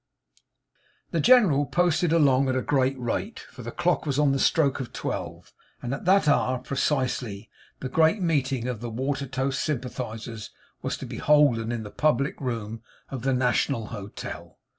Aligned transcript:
The 1.11 1.19
General 1.19 1.67
posted 1.67 2.11
along 2.11 2.49
at 2.49 2.55
a 2.55 2.63
great 2.63 2.97
rate, 2.99 3.37
for 3.51 3.61
the 3.61 3.69
clock 3.71 4.07
was 4.07 4.17
on 4.17 4.31
the 4.31 4.39
stroke 4.39 4.79
of 4.79 4.91
twelve; 4.91 5.53
and 5.79 5.93
at 5.93 6.05
that 6.05 6.27
hour 6.27 6.57
precisely, 6.57 7.51
the 7.81 7.87
Great 7.87 8.19
Meeting 8.19 8.67
of 8.67 8.81
the 8.81 8.89
Watertoast 8.89 9.61
Sympathisers 9.63 10.49
was 10.81 10.97
to 10.97 11.05
be 11.05 11.17
holden 11.17 11.71
in 11.71 11.83
the 11.83 11.91
public 11.91 12.41
room 12.41 12.81
of 13.11 13.21
the 13.21 13.31
National 13.35 13.89
Hotel. 13.89 14.57